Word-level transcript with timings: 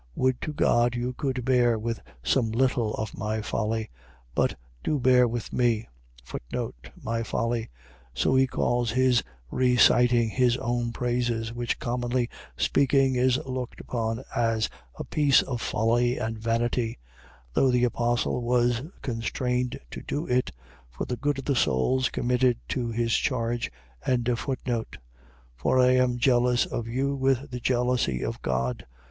11:1. 0.17 0.23
Would 0.23 0.41
to 0.41 0.53
God 0.53 0.95
you 0.95 1.13
could 1.13 1.45
bear 1.45 1.77
with 1.77 2.01
some 2.23 2.49
little 2.51 2.95
of 2.95 3.15
my 3.15 3.39
folly! 3.43 3.91
But 4.33 4.55
do 4.83 4.97
bear 4.99 5.27
with 5.27 5.53
me. 5.53 5.89
My 7.03 7.21
folly.. 7.21 7.69
.So 8.15 8.33
he 8.33 8.47
calls 8.47 8.89
his 8.89 9.21
reciting 9.51 10.29
his 10.29 10.57
own 10.57 10.91
praises, 10.91 11.53
which, 11.53 11.77
commonly 11.77 12.31
speaking 12.57 13.13
is 13.13 13.37
looked 13.45 13.79
upon 13.79 14.23
as 14.35 14.69
a 14.95 15.03
piece 15.03 15.43
of 15.43 15.61
folly 15.61 16.17
and 16.17 16.35
vanity; 16.35 16.97
though 17.53 17.69
the 17.69 17.83
apostle 17.83 18.41
was 18.41 18.81
constrained 19.03 19.79
to 19.91 20.01
do 20.01 20.25
it, 20.25 20.51
for 20.89 21.05
the 21.05 21.15
good 21.15 21.37
of 21.37 21.45
the 21.45 21.55
souls 21.55 22.09
committed 22.09 22.57
to 22.69 22.89
his 22.89 23.13
charge. 23.13 23.71
11:2. 24.07 24.97
For 25.55 25.77
I 25.79 25.91
am 25.91 26.17
jealous 26.17 26.65
of 26.65 26.87
you 26.87 27.13
with 27.15 27.51
the 27.51 27.59
jealousy 27.59 28.25
of 28.25 28.41
God. 28.41 28.87